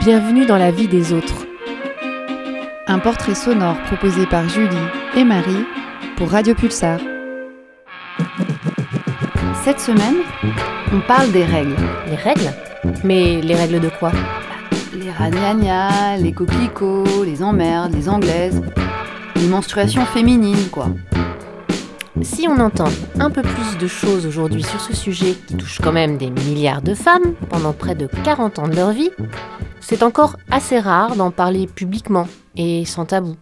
Bienvenue 0.00 0.46
dans 0.46 0.56
la 0.56 0.70
vie 0.70 0.88
des 0.88 1.12
autres. 1.12 1.46
Un 2.86 2.98
portrait 3.00 3.34
sonore 3.34 3.76
proposé 3.82 4.24
par 4.24 4.48
Julie 4.48 4.74
et 5.14 5.24
Marie 5.24 5.66
pour 6.16 6.30
Radio 6.30 6.54
Pulsar. 6.54 6.98
Cette 9.62 9.78
semaine, 9.78 10.16
on 10.94 11.00
parle 11.00 11.30
des 11.32 11.44
règles. 11.44 11.76
Les 12.08 12.16
règles? 12.16 12.50
Mais 13.04 13.42
les 13.42 13.54
règles 13.54 13.78
de 13.78 13.90
quoi? 13.90 14.10
Les 14.94 15.10
ragnagnas, 15.10 16.16
les 16.16 16.32
coquelicots, 16.32 17.22
les 17.22 17.42
emmerdes, 17.42 17.94
les 17.94 18.08
anglaises. 18.08 18.62
Les 19.36 19.48
menstruations 19.48 20.06
féminines, 20.06 20.70
quoi. 20.72 20.88
Si 22.22 22.48
on 22.48 22.58
entend 22.58 22.88
un 23.18 23.30
peu 23.30 23.42
plus 23.42 23.76
de 23.78 23.86
choses 23.86 24.26
aujourd'hui 24.26 24.62
sur 24.62 24.80
ce 24.80 24.94
sujet 24.94 25.34
qui 25.46 25.56
touche 25.56 25.78
quand 25.82 25.92
même 25.92 26.16
des 26.16 26.30
milliards 26.30 26.82
de 26.82 26.94
femmes 26.94 27.34
pendant 27.50 27.74
près 27.74 27.94
de 27.94 28.08
40 28.24 28.58
ans 28.58 28.68
de 28.68 28.76
leur 28.76 28.92
vie, 28.92 29.10
c'est 29.80 30.02
encore 30.02 30.36
assez 30.50 30.78
rare 30.78 31.16
d'en 31.16 31.30
parler 31.30 31.66
publiquement 31.66 32.26
et 32.56 32.84
sans 32.84 33.04
tabou. 33.06 33.36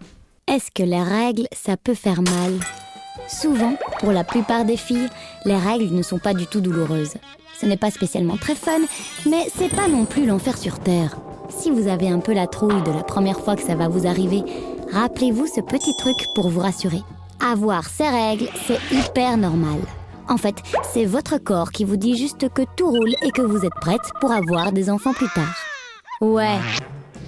Est-ce 0.47 0.71
que 0.75 0.83
les 0.83 1.03
règles, 1.03 1.47
ça 1.53 1.77
peut 1.77 1.95
faire 1.95 2.23
mal? 2.23 2.55
Souvent, 3.29 3.75
pour 4.01 4.13
la 4.13 4.25
plupart 4.25 4.65
des 4.65 4.77
filles, 4.77 5.11
les 5.45 5.57
règles 5.57 5.95
ne 5.95 6.03
sont 6.03 6.19
pas 6.19 6.33
du 6.33 6.47
tout 6.47 6.61
douloureuses. 6.61 7.15
Ce 7.61 7.67
n'est 7.67 7.77
pas 7.77 7.91
spécialement 7.91 8.37
très 8.37 8.55
fun, 8.55 8.81
mais 9.29 9.47
c'est 9.55 9.75
pas 9.75 9.89
non 9.89 10.05
plus 10.05 10.25
l'enfer 10.25 10.57
sur 10.57 10.79
Terre. 10.79 11.19
Si 11.51 11.71
vous 11.71 11.89
avez 11.89 12.09
un 12.09 12.21
peu 12.21 12.33
la 12.33 12.47
trouille 12.47 12.83
de 12.83 12.93
la 12.93 13.03
première 13.03 13.41
fois 13.41 13.57
que 13.57 13.63
ça 13.63 13.75
va 13.75 13.89
vous 13.89 14.07
arriver, 14.07 14.43
rappelez-vous 14.93 15.47
ce 15.47 15.61
petit 15.61 15.95
truc 15.99 16.17
pour 16.35 16.49
vous 16.49 16.61
rassurer. 16.61 17.03
Avoir 17.41 17.89
ces 17.89 18.09
règles, 18.09 18.49
c'est 18.67 18.81
hyper 18.91 19.37
normal. 19.37 19.81
En 20.29 20.37
fait, 20.37 20.57
c'est 20.93 21.05
votre 21.05 21.39
corps 21.39 21.73
qui 21.73 21.85
vous 21.85 21.97
dit 21.97 22.17
juste 22.17 22.49
que 22.49 22.63
tout 22.77 22.89
roule 22.89 23.15
et 23.23 23.31
que 23.31 23.43
vous 23.43 23.65
êtes 23.65 23.75
prête 23.81 24.13
pour 24.21 24.33
avoir 24.33 24.73
des 24.73 24.91
enfants 24.91 25.13
plus 25.13 25.29
tard. 25.35 25.68
Ouais, 26.21 26.59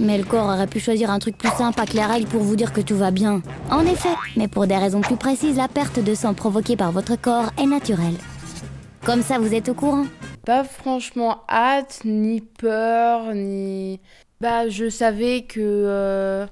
mais 0.00 0.18
le 0.18 0.24
corps 0.24 0.46
aurait 0.46 0.66
pu 0.66 0.80
choisir 0.80 1.10
un 1.10 1.18
truc 1.18 1.38
plus 1.38 1.50
sympa 1.50 1.86
que 1.86 1.92
les 1.92 2.04
règles 2.04 2.26
pour 2.26 2.42
vous 2.42 2.56
dire 2.56 2.72
que 2.72 2.80
tout 2.80 2.96
va 2.96 3.10
bien. 3.10 3.40
En 3.70 3.82
effet, 3.86 4.14
mais 4.36 4.48
pour 4.48 4.66
des 4.66 4.76
raisons 4.76 5.00
plus 5.00 5.16
précises, 5.16 5.56
la 5.58 5.68
perte 5.68 6.00
de 6.00 6.14
sang 6.14 6.34
provoquée 6.34 6.76
par 6.76 6.90
votre 6.90 7.14
corps 7.14 7.50
est 7.56 7.66
naturelle. 7.66 8.16
Comme 9.04 9.22
ça, 9.22 9.38
vous 9.38 9.54
êtes 9.54 9.68
au 9.68 9.74
courant 9.74 10.06
Pas 10.44 10.64
franchement 10.64 11.42
hâte, 11.48 12.00
ni 12.04 12.40
peur, 12.40 13.32
ni... 13.34 14.00
Bah, 14.40 14.68
je 14.68 14.88
savais 14.88 15.42
que... 15.42 15.60
euh, 15.60 16.46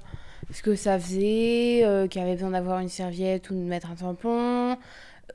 ce 0.51 0.63
que 0.63 0.75
ça 0.75 0.97
faisait, 0.99 1.81
euh, 1.83 2.07
qu'il 2.07 2.21
y 2.21 2.23
avait 2.23 2.33
besoin 2.35 2.51
d'avoir 2.51 2.79
une 2.79 2.89
serviette 2.89 3.49
ou 3.49 3.53
de 3.53 3.59
mettre 3.59 3.91
un 3.91 3.95
tampon, 3.95 4.77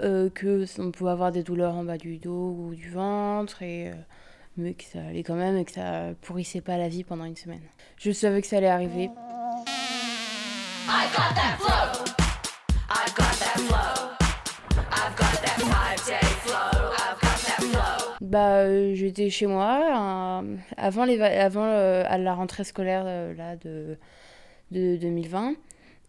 euh, 0.03 0.29
que 0.31 0.65
on 0.81 0.91
pouvait 0.91 1.11
avoir 1.11 1.31
des 1.33 1.43
douleurs 1.43 1.75
en 1.75 1.85
bas 1.85 1.99
du 1.99 2.19
dos 2.19 2.57
ou 2.59 2.75
du 2.75 2.91
ventre, 2.91 3.63
et, 3.63 3.93
mais 4.57 4.75
que 4.75 4.85
ça 4.85 5.01
allait 5.09 5.23
quand 5.23 5.35
même 5.35 5.57
et 5.57 5.65
que 5.65 5.73
ça 5.73 6.11
pourrissait 6.23 6.61
pas 6.61 6.77
la 6.77 6.89
vie 6.89 7.05
pendant 7.05 7.25
une 7.25 7.37
semaine. 7.37 7.61
Je 7.97 8.11
savais 8.13 8.41
que 8.41 8.47
ça 8.47 8.59
allait 8.59 8.69
arriver. 8.69 9.11
Bah, 18.21 18.57
euh, 18.61 18.95
j'étais 18.95 19.31
chez 19.31 19.47
moi 19.47 20.41
euh, 20.43 20.57
avant, 20.77 21.05
les, 21.05 21.17
va- 21.17 21.45
avant 21.45 21.65
euh, 21.65 22.05
à 22.07 22.19
la 22.19 22.35
rentrée 22.35 22.65
scolaire 22.65 23.05
là, 23.05 23.57
de, 23.57 23.99
de 24.71 24.97
2020. 24.97 25.55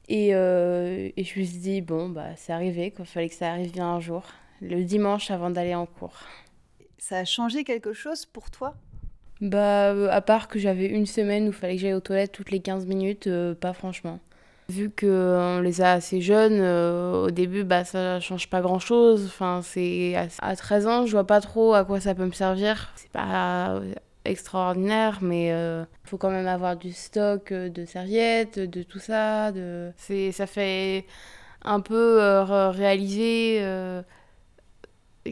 Et, 0.07 0.29
et 0.29 0.33
je 1.23 1.39
me 1.39 1.45
suis 1.45 1.57
dit, 1.57 1.81
bon, 1.81 2.09
bah, 2.09 2.27
c'est 2.35 2.53
arrivé, 2.53 2.91
qu'il 2.91 3.05
fallait 3.05 3.29
que 3.29 3.33
ça 3.35 3.49
arrive 3.51 3.71
bien 3.71 3.87
un 3.87 3.99
jour, 3.99 4.23
le 4.61 4.83
dimanche 4.83 5.31
avant 5.31 5.49
d'aller 5.49 5.73
en 5.73 5.87
cours. 5.87 6.19
Ça 6.97 7.19
a 7.19 7.25
changé 7.25 7.63
quelque 7.63 7.93
chose 7.93 8.25
pour 8.25 8.49
toi? 8.51 8.75
Bah, 9.41 9.91
euh, 9.91 10.09
à 10.09 10.21
part 10.21 10.47
que 10.47 10.59
j'avais 10.59 10.87
une 10.87 11.05
semaine 11.05 11.45
où 11.45 11.47
il 11.47 11.53
fallait 11.53 11.75
que 11.75 11.81
j'aille 11.81 11.93
aux 11.93 11.99
toilettes 11.99 12.31
toutes 12.31 12.51
les 12.51 12.61
15 12.61 12.85
minutes, 12.85 13.27
euh, 13.27 13.53
pas 13.53 13.73
franchement. 13.73 14.19
Vu 14.69 14.89
qu'on 14.89 15.59
les 15.61 15.81
a 15.81 15.91
assez 15.91 16.21
jeunes, 16.21 16.59
euh, 16.59 17.25
au 17.25 17.31
début, 17.31 17.63
bah, 17.63 17.83
ça 17.83 18.19
change 18.19 18.49
pas 18.49 18.61
grand 18.61 18.79
chose. 18.79 19.25
Enfin, 19.27 19.61
c'est 19.63 20.15
à, 20.15 20.27
à 20.41 20.55
13 20.55 20.87
ans, 20.87 21.05
je 21.05 21.11
vois 21.11 21.27
pas 21.27 21.41
trop 21.41 21.73
à 21.73 21.83
quoi 21.85 21.99
ça 21.99 22.15
peut 22.15 22.25
me 22.25 22.31
servir. 22.31 22.91
C'est 22.95 23.11
pas 23.11 23.75
euh, 23.75 23.93
extraordinaire, 24.23 25.19
mais 25.21 25.49
il 25.49 26.09
faut 26.09 26.17
quand 26.17 26.31
même 26.31 26.47
avoir 26.47 26.75
du 26.77 26.93
stock 26.93 27.51
euh, 27.51 27.69
de 27.69 27.85
serviettes, 27.85 28.59
de 28.59 28.83
tout 28.83 28.99
ça. 28.99 29.51
De... 29.51 29.91
Ça 30.31 30.47
fait 30.47 31.05
un 31.63 31.79
peu 31.79 32.21
euh, 32.21 32.69
réaliser 32.71 33.57
euh, 33.61 34.01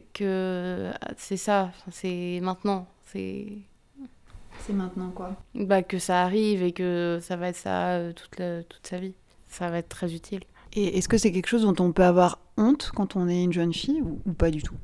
que 0.01 0.91
c'est 1.17 1.37
ça, 1.37 1.71
c'est 1.91 2.39
maintenant. 2.41 2.87
C'est 3.05 3.47
C'est 4.57 4.73
maintenant 4.73 5.11
quoi 5.11 5.35
bah, 5.55 5.83
que 5.83 5.99
ça 5.99 6.23
arrive 6.23 6.63
et 6.63 6.71
que 6.73 7.19
ça 7.21 7.35
va 7.35 7.49
être 7.49 7.55
ça 7.55 7.93
euh, 7.95 8.13
toute, 8.13 8.37
la- 8.39 8.63
toute 8.63 8.85
sa 8.87 8.99
vie. 8.99 9.13
Ça 9.47 9.69
va 9.69 9.77
être 9.79 9.89
très 9.89 10.13
utile. 10.13 10.41
Et 10.73 10.97
est-ce 10.97 11.07
que 11.07 11.17
c'est 11.17 11.31
quelque 11.31 11.47
chose 11.47 11.61
dont 11.63 11.75
on 11.83 11.93
peut 11.93 12.03
avoir 12.03 12.39
honte 12.57 12.91
quand 12.95 13.15
on 13.15 13.27
est 13.29 13.43
une 13.43 13.53
jeune 13.53 13.73
fille 13.73 14.01
ou, 14.01 14.21
ou 14.25 14.33
pas 14.33 14.51
du 14.51 14.61
tout? 14.61 14.75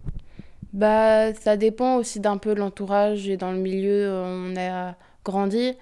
Bah, 0.74 1.34
ça 1.34 1.58
dépend 1.58 1.96
aussi 1.98 2.20
d'un 2.20 2.38
peu 2.38 2.54
de 2.54 2.60
l'entourage 2.60 3.28
et 3.28 3.38
dans 3.38 3.52
le 3.52 3.58
milieu 3.58 4.10
où 4.12 4.14
on 4.16 4.56
a 4.58 4.96
grandi. 5.26 5.74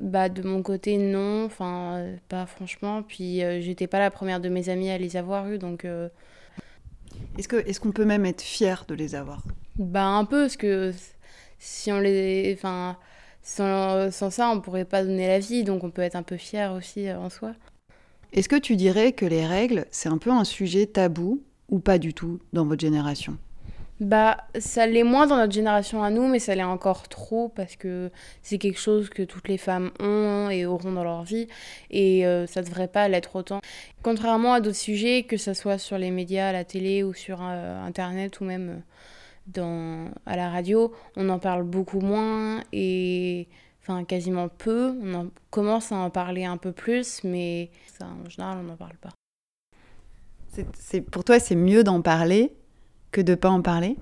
Bah, 0.00 0.28
de 0.30 0.42
mon 0.42 0.62
côté, 0.62 0.98
non, 0.98 1.44
enfin, 1.46 1.96
euh, 1.98 2.16
pas 2.28 2.46
franchement. 2.46 3.02
Puis, 3.02 3.44
euh, 3.44 3.60
j'étais 3.60 3.86
pas 3.88 3.98
la 4.00 4.10
première 4.10 4.40
de 4.40 4.48
mes 4.48 4.68
amies 4.70 4.90
à 4.90 4.98
les 4.98 5.16
avoir 5.16 5.48
eues, 5.48 5.58
donc, 5.58 5.84
euh, 5.84 6.08
Est-ce 7.38 7.80
qu'on 7.80 7.92
peut 7.92 8.04
même 8.04 8.26
être 8.26 8.42
fier 8.42 8.84
de 8.88 8.94
les 8.94 9.14
avoir? 9.14 9.42
Bah, 9.76 10.06
un 10.06 10.24
peu, 10.24 10.42
parce 10.42 10.56
que 10.56 10.92
si 11.58 11.90
on 11.92 11.98
les. 11.98 12.54
Enfin, 12.56 12.96
sans, 13.42 14.10
sans 14.10 14.30
ça, 14.30 14.50
on 14.50 14.60
pourrait 14.60 14.84
pas 14.84 15.02
donner 15.02 15.26
la 15.26 15.38
vie, 15.38 15.64
donc 15.64 15.84
on 15.84 15.90
peut 15.90 16.02
être 16.02 16.16
un 16.16 16.22
peu 16.22 16.36
fier 16.36 16.72
aussi 16.72 17.08
euh, 17.08 17.18
en 17.18 17.30
soi. 17.30 17.52
Est-ce 18.32 18.48
que 18.48 18.56
tu 18.56 18.76
dirais 18.76 19.12
que 19.12 19.26
les 19.26 19.46
règles, 19.46 19.86
c'est 19.90 20.08
un 20.08 20.18
peu 20.18 20.30
un 20.30 20.44
sujet 20.44 20.86
tabou 20.86 21.42
ou 21.68 21.78
pas 21.78 21.98
du 21.98 22.14
tout 22.14 22.40
dans 22.52 22.64
votre 22.64 22.80
génération? 22.80 23.36
Bah, 24.00 24.38
ça 24.58 24.88
l'est 24.88 25.04
moins 25.04 25.28
dans 25.28 25.36
notre 25.36 25.52
génération 25.52 26.02
à 26.02 26.10
nous, 26.10 26.26
mais 26.26 26.40
ça 26.40 26.54
l'est 26.56 26.64
encore 26.64 27.08
trop 27.08 27.48
parce 27.48 27.76
que 27.76 28.10
c'est 28.42 28.58
quelque 28.58 28.80
chose 28.80 29.08
que 29.08 29.22
toutes 29.22 29.46
les 29.46 29.56
femmes 29.56 29.92
ont 30.00 30.50
et 30.50 30.66
auront 30.66 30.90
dans 30.90 31.04
leur 31.04 31.22
vie 31.22 31.46
et 31.90 32.26
euh, 32.26 32.46
ça 32.48 32.62
devrait 32.62 32.88
pas 32.88 33.08
l'être 33.08 33.36
autant. 33.36 33.60
Contrairement 34.04 34.52
à 34.52 34.60
d'autres 34.60 34.76
sujets, 34.76 35.22
que 35.22 35.38
ce 35.38 35.54
soit 35.54 35.78
sur 35.78 35.96
les 35.96 36.10
médias, 36.10 36.48
à 36.50 36.52
la 36.52 36.64
télé 36.64 37.02
ou 37.02 37.14
sur 37.14 37.38
euh, 37.40 37.82
internet 37.82 38.38
ou 38.42 38.44
même 38.44 38.68
euh, 38.68 38.80
dans, 39.46 40.10
à 40.26 40.36
la 40.36 40.50
radio, 40.50 40.92
on 41.16 41.26
en 41.30 41.38
parle 41.38 41.62
beaucoup 41.62 42.00
moins 42.00 42.60
et 42.70 43.48
enfin 43.80 44.04
quasiment 44.04 44.48
peu. 44.48 44.94
On 45.02 45.14
en 45.14 45.26
commence 45.50 45.90
à 45.90 45.96
en 45.96 46.10
parler 46.10 46.44
un 46.44 46.58
peu 46.58 46.70
plus, 46.70 47.24
mais 47.24 47.70
ça, 47.98 48.04
en 48.04 48.28
général, 48.28 48.58
on 48.60 48.64
n'en 48.64 48.76
parle 48.76 48.98
pas. 49.00 49.08
C'est- 50.74 51.00
Pour 51.00 51.24
toi, 51.24 51.40
c'est 51.40 51.56
mieux 51.56 51.82
d'en 51.82 52.02
parler 52.02 52.52
que 53.10 53.22
de 53.22 53.34
pas 53.34 53.48
en 53.48 53.62
parler? 53.62 53.96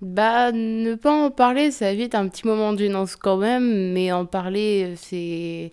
Bah, 0.00 0.50
ne 0.50 0.96
pas 0.96 1.12
en 1.12 1.30
parler, 1.30 1.70
ça 1.70 1.92
évite 1.92 2.16
un 2.16 2.28
petit 2.28 2.44
moment 2.44 2.72
de 2.72 2.78
gênance 2.78 3.14
quand 3.14 3.36
même, 3.36 3.92
mais 3.92 4.10
en 4.10 4.26
parler, 4.26 4.94
c'est. 4.96 5.70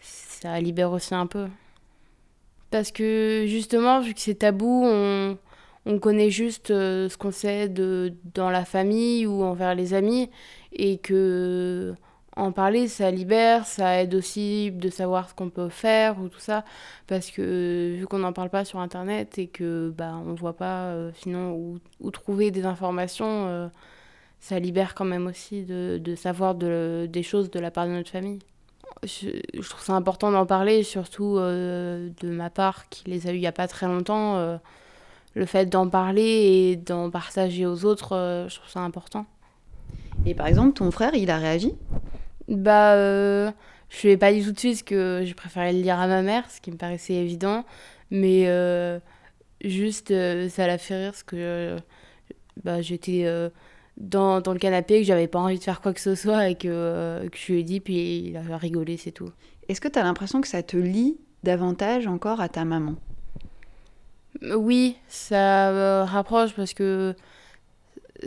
Ça 0.00 0.58
libère 0.60 0.90
aussi 0.90 1.14
un 1.14 1.28
peu. 1.28 1.46
Parce 2.70 2.90
que 2.92 3.44
justement, 3.46 4.00
vu 4.00 4.14
que 4.14 4.20
c'est 4.20 4.36
tabou, 4.36 4.82
on, 4.84 5.38
on 5.86 5.98
connaît 5.98 6.30
juste 6.30 6.70
euh, 6.70 7.08
ce 7.08 7.16
qu'on 7.16 7.30
sait 7.32 7.68
de, 7.68 8.12
dans 8.34 8.50
la 8.50 8.64
famille 8.64 9.26
ou 9.26 9.42
envers 9.44 9.74
les 9.74 9.94
amis, 9.94 10.30
et 10.72 10.98
que 10.98 11.94
en 12.36 12.52
parler, 12.52 12.86
ça 12.88 13.10
libère, 13.10 13.66
ça 13.66 14.02
aide 14.02 14.14
aussi 14.14 14.70
de 14.72 14.90
savoir 14.90 15.30
ce 15.30 15.34
qu'on 15.34 15.48
peut 15.48 15.70
faire 15.70 16.20
ou 16.20 16.28
tout 16.28 16.38
ça, 16.40 16.64
parce 17.06 17.30
que 17.30 17.94
vu 17.96 18.06
qu'on 18.06 18.18
n'en 18.18 18.32
parle 18.34 18.50
pas 18.50 18.64
sur 18.66 18.78
Internet 18.80 19.38
et 19.38 19.46
que 19.46 19.90
bah, 19.96 20.14
on 20.26 20.34
voit 20.34 20.56
pas 20.56 20.86
euh, 20.88 21.10
sinon 21.14 21.52
où, 21.54 21.78
où 22.00 22.10
trouver 22.10 22.50
des 22.50 22.66
informations, 22.66 23.46
euh, 23.46 23.68
ça 24.40 24.58
libère 24.58 24.94
quand 24.94 25.04
même 25.06 25.26
aussi 25.26 25.64
de, 25.64 25.98
de 26.02 26.14
savoir 26.14 26.54
de- 26.54 27.06
des 27.10 27.22
choses 27.22 27.50
de 27.50 27.60
la 27.60 27.70
part 27.70 27.86
de 27.86 27.92
notre 27.92 28.10
famille. 28.10 28.40
Je, 29.06 29.28
je 29.54 29.68
trouve 29.68 29.82
ça 29.82 29.94
important 29.94 30.30
d'en 30.32 30.46
parler, 30.46 30.82
surtout 30.82 31.36
euh, 31.38 32.10
de 32.20 32.28
ma 32.28 32.50
part 32.50 32.88
qui 32.88 33.08
les 33.08 33.28
a 33.28 33.32
eu 33.32 33.36
il 33.36 33.40
y 33.40 33.46
a 33.46 33.52
pas 33.52 33.68
très 33.68 33.86
longtemps. 33.86 34.36
euh, 34.36 34.58
le 35.34 35.46
fait 35.46 35.66
d'en 35.66 35.88
parler 35.88 36.22
et 36.22 36.76
d'en 36.76 37.10
partager 37.10 37.66
aux 37.66 37.84
autres, 37.84 38.14
euh, 38.14 38.48
je 38.48 38.56
trouve 38.56 38.70
ça 38.70 38.80
important. 38.80 39.26
Et 40.24 40.34
par 40.34 40.46
exemple, 40.46 40.72
ton 40.72 40.90
frère, 40.90 41.14
il 41.14 41.30
a 41.30 41.36
réagi? 41.36 41.74
Bah, 42.48 42.96
je 42.96 43.52
ne 44.04 44.10
l'ai 44.10 44.16
pas 44.16 44.32
dit 44.32 44.42
tout 44.42 44.52
de 44.52 44.58
suite 44.58 44.72
parce 44.72 44.82
que 44.82 45.22
j'ai 45.24 45.34
préféré 45.34 45.72
le 45.72 45.82
dire 45.82 45.98
à 46.00 46.06
ma 46.06 46.22
mère, 46.22 46.50
ce 46.50 46.60
qui 46.60 46.70
me 46.70 46.76
paraissait 46.76 47.14
évident. 47.14 47.64
Mais 48.10 48.44
juste, 49.62 50.08
ça 50.48 50.66
l'a 50.66 50.78
fait 50.78 50.96
rire 50.96 51.10
parce 51.10 51.22
que 51.22 51.76
bah, 52.64 52.80
j'étais 52.80 53.26
dans, 53.96 54.40
dans 54.40 54.52
le 54.52 54.58
canapé, 54.58 55.00
que 55.00 55.06
j'avais 55.06 55.26
pas 55.26 55.38
envie 55.38 55.58
de 55.58 55.64
faire 55.64 55.80
quoi 55.80 55.92
que 55.92 56.00
ce 56.00 56.14
soit 56.14 56.48
et 56.48 56.54
que, 56.54 56.68
euh, 56.68 57.28
que 57.28 57.36
je 57.36 57.52
lui 57.52 57.60
ai 57.60 57.62
dit, 57.62 57.80
puis 57.80 58.28
il 58.28 58.36
a 58.36 58.56
rigolé, 58.58 58.96
c'est 58.96 59.12
tout. 59.12 59.30
Est-ce 59.68 59.80
que 59.80 59.88
tu 59.88 59.98
as 59.98 60.02
l'impression 60.02 60.40
que 60.40 60.48
ça 60.48 60.62
te 60.62 60.76
lie 60.76 61.18
davantage 61.42 62.06
encore 62.06 62.40
à 62.40 62.48
ta 62.48 62.64
maman? 62.64 62.94
Oui, 64.42 64.96
ça 65.08 65.72
me 65.72 66.04
rapproche 66.04 66.52
parce 66.54 66.74
que 66.74 67.14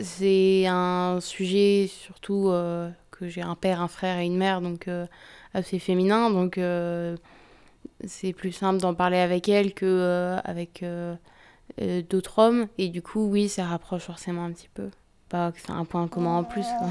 c'est 0.00 0.66
un 0.66 1.18
sujet 1.20 1.88
surtout 1.88 2.48
euh, 2.48 2.90
que 3.10 3.20
que 3.20 3.28
j'ai 3.28 3.42
un 3.42 3.54
père, 3.54 3.82
un 3.82 3.88
frère 3.88 4.18
et 4.18 4.24
une 4.24 4.38
mère, 4.38 4.62
donc 4.62 4.88
assez 5.52 5.78
féminin, 5.78 6.30
donc 6.30 6.58
c'est 8.06 8.32
plus 8.32 8.52
simple 8.52 8.80
d'en 8.80 8.94
parler 8.94 9.18
avec 9.18 9.46
elle 9.48 9.74
que 9.74 10.38
avec 10.42 10.82
d'autres 12.08 12.38
hommes, 12.38 12.66
et 12.78 12.88
du 12.88 13.02
coup, 13.02 13.26
oui, 13.26 13.50
ça 13.50 13.66
rapproche 13.66 14.04
forcément 14.04 14.44
un 14.44 14.52
petit 14.52 14.70
peu. 14.72 14.88
Pas 15.30 15.52
que 15.52 15.60
c'est 15.64 15.70
un 15.70 15.84
point 15.84 16.08
commun 16.08 16.38
en 16.38 16.44
plus. 16.44 16.66
Quoi. 16.80 16.90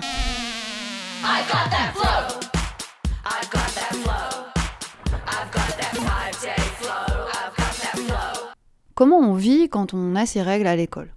Comment 8.95 9.17
on 9.17 9.33
vit 9.33 9.67
quand 9.67 9.93
on 9.93 10.15
a 10.15 10.25
ces 10.25 10.41
règles 10.41 10.67
à 10.67 10.77
l'école? 10.77 11.09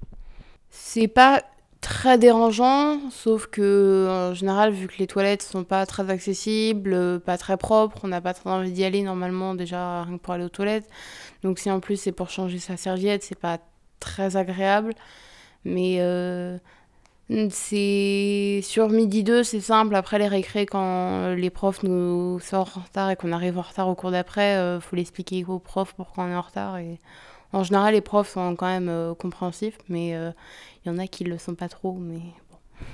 C'est 0.68 1.06
pas 1.06 1.44
très 1.80 2.18
dérangeant, 2.18 2.98
sauf 3.10 3.46
que 3.46 4.08
en 4.10 4.34
général, 4.34 4.72
vu 4.72 4.88
que 4.88 4.98
les 4.98 5.06
toilettes 5.06 5.42
sont 5.42 5.62
pas 5.62 5.86
très 5.86 6.10
accessibles, 6.10 7.20
pas 7.20 7.38
très 7.38 7.56
propres, 7.56 8.00
on 8.02 8.08
n'a 8.08 8.20
pas 8.20 8.34
très 8.34 8.50
envie 8.50 8.72
d'y 8.72 8.82
aller 8.82 9.02
normalement 9.02 9.54
déjà 9.54 10.02
rien 10.02 10.16
que 10.16 10.22
pour 10.22 10.34
aller 10.34 10.44
aux 10.44 10.48
toilettes. 10.48 10.88
Donc 11.44 11.60
si 11.60 11.70
en 11.70 11.78
plus 11.78 11.98
c'est 11.98 12.10
pour 12.10 12.30
changer 12.30 12.58
sa 12.58 12.76
serviette, 12.76 13.22
c'est 13.22 13.38
pas 13.38 13.58
très 14.00 14.36
agréable. 14.36 14.94
Mais 15.64 15.98
euh, 16.00 16.58
c'est 17.50 18.60
sur 18.62 18.88
midi 18.88 19.24
2, 19.24 19.42
c'est 19.42 19.60
simple. 19.60 19.94
Après 19.94 20.18
les 20.18 20.28
récrés, 20.28 20.66
quand 20.66 21.34
les 21.34 21.50
profs 21.50 21.82
nous 21.82 22.38
sortent 22.40 22.76
en 22.76 22.80
retard 22.80 23.10
et 23.10 23.16
qu'on 23.16 23.32
arrive 23.32 23.58
en 23.58 23.62
retard 23.62 23.88
au 23.88 23.94
cours 23.94 24.10
d'après, 24.10 24.52
il 24.52 24.56
euh, 24.56 24.80
faut 24.80 24.96
l'expliquer 24.96 25.44
aux 25.46 25.58
profs 25.58 25.94
pourquoi 25.94 26.24
on 26.24 26.28
est 26.28 26.34
en 26.34 26.42
retard. 26.42 26.76
Et 26.78 26.98
en 27.52 27.64
général, 27.64 27.94
les 27.94 28.00
profs 28.00 28.30
sont 28.30 28.56
quand 28.56 28.66
même 28.66 28.88
euh, 28.88 29.14
compréhensifs, 29.14 29.76
mais 29.88 30.08
il 30.08 30.14
euh, 30.14 30.30
y 30.86 30.90
en 30.90 30.98
a 30.98 31.06
qui 31.06 31.24
ne 31.24 31.30
le 31.30 31.38
sont 31.38 31.54
pas 31.54 31.68
trop. 31.68 31.92
Mais 31.92 32.20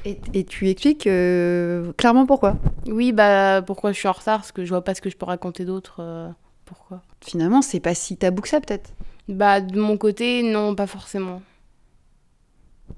et, 0.04 0.44
tu 0.44 0.68
expliques 0.68 1.06
euh, 1.06 1.92
clairement 1.92 2.26
pourquoi? 2.26 2.56
Oui, 2.86 3.12
bah 3.12 3.62
pourquoi 3.62 3.92
je 3.92 3.98
suis 3.98 4.08
en 4.08 4.12
retard, 4.12 4.40
parce 4.40 4.52
que 4.52 4.64
je 4.64 4.70
vois 4.70 4.82
pas 4.82 4.94
ce 4.94 5.00
que 5.00 5.10
je 5.10 5.16
peux 5.16 5.26
raconter 5.26 5.64
d'autre. 5.64 6.34
pourquoi 6.64 7.02
Finalement, 7.24 7.62
c'est 7.62 7.80
pas 7.80 7.94
si 7.94 8.16
tabou 8.16 8.42
que 8.42 8.48
ça, 8.48 8.60
peut-être? 8.60 8.90
Bah, 9.28 9.60
de 9.60 9.80
mon 9.80 9.96
côté, 9.96 10.42
non, 10.42 10.74
pas 10.74 10.86
forcément. 10.86 11.40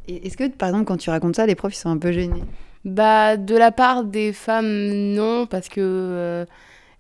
Et 0.09 0.27
est-ce 0.27 0.37
que, 0.37 0.49
par 0.49 0.69
exemple, 0.69 0.87
quand 0.87 0.97
tu 0.97 1.11
racontes 1.11 1.37
ça, 1.37 1.47
les 1.47 1.55
profs, 1.55 1.75
ils 1.75 1.79
sont 1.79 1.91
un 1.91 1.99
peu 1.99 2.13
gênés? 2.13 2.43
Bah, 2.85 3.37
de 3.37 3.57
la 3.57 3.73
part 3.73 4.05
des 4.05 4.33
femmes, 4.33 5.13
non, 5.15 5.47
parce 5.47 5.69
que 5.69 6.47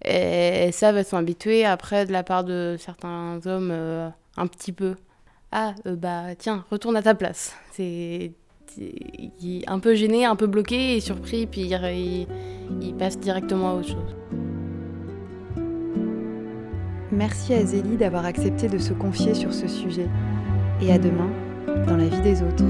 elles 0.00 0.72
savent, 0.72 0.96
elles 0.96 1.04
sont 1.04 1.16
habituées. 1.16 1.64
Après, 1.64 2.06
de 2.06 2.12
la 2.12 2.22
part 2.22 2.44
de 2.44 2.76
certains 2.78 3.40
hommes, 3.46 4.12
un 4.36 4.46
petit 4.46 4.72
peu. 4.72 4.94
Ah, 5.52 5.74
euh, 5.86 5.96
bah 5.96 6.34
tiens, 6.38 6.64
retourne 6.70 6.96
à 6.96 7.02
ta 7.02 7.14
place. 7.14 7.56
C'est 7.72 8.32
un 9.66 9.80
peu 9.80 9.94
gêné, 9.94 10.24
un 10.24 10.36
peu 10.36 10.46
bloqué 10.46 10.96
et 10.96 11.00
surpris, 11.00 11.46
puis 11.46 11.62
il, 11.62 12.26
il, 12.80 12.94
passe 12.94 13.18
directement 13.18 13.70
à 13.70 13.74
autre 13.74 13.88
chose. 13.88 14.16
Merci 17.10 17.54
à 17.54 17.64
Zélie 17.64 17.96
d'avoir 17.96 18.24
accepté 18.24 18.68
de 18.68 18.78
se 18.78 18.92
confier 18.92 19.34
sur 19.34 19.52
ce 19.52 19.66
sujet. 19.66 20.08
Et 20.80 20.92
à 20.92 20.98
demain, 20.98 21.30
dans 21.86 21.96
la 21.96 22.08
vie 22.08 22.20
des 22.20 22.42
autres. 22.42 22.64